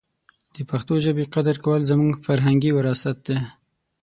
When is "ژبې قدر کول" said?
1.05-1.81